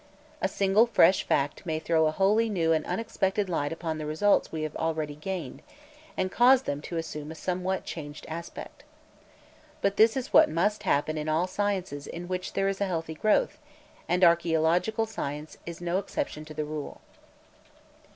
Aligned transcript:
A 0.41 0.47
single 0.47 0.87
fresh 0.87 1.21
fact 1.21 1.63
may 1.63 1.77
throw 1.77 2.07
a 2.07 2.11
wholly 2.11 2.49
new 2.49 2.71
and 2.73 2.83
unexpected 2.87 3.47
light 3.49 3.71
upon 3.71 3.99
the 3.99 4.07
results 4.07 4.51
we 4.51 4.63
have 4.63 4.75
already 4.77 5.13
gained, 5.13 5.61
and 6.17 6.31
cause 6.31 6.63
them 6.63 6.81
to 6.81 6.97
assume 6.97 7.31
a 7.31 7.35
somewhat 7.35 7.85
changed 7.85 8.25
aspect. 8.27 8.83
But 9.79 9.97
this 9.97 10.17
is 10.17 10.33
what 10.33 10.49
must 10.49 10.81
happen 10.89 11.19
in 11.19 11.29
all 11.29 11.45
sciences 11.45 12.07
in 12.07 12.27
which 12.27 12.53
there 12.53 12.67
is 12.67 12.81
a 12.81 12.87
healthy 12.87 13.13
growth, 13.13 13.59
and 14.09 14.23
archaeological 14.23 15.05
science 15.05 15.59
is 15.67 15.81
no 15.81 15.99
exception 15.99 16.45
to 16.45 16.55
the 16.55 16.65
rule. 16.65 17.01